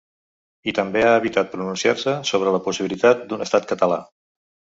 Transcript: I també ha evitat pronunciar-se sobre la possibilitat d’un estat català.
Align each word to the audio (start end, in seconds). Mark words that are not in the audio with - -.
I 0.69 0.73
també 0.77 1.03
ha 1.07 1.11
evitat 1.17 1.51
pronunciar-se 1.51 2.15
sobre 2.31 2.55
la 2.57 2.63
possibilitat 2.69 3.23
d’un 3.29 3.47
estat 3.47 3.71
català. 3.75 4.01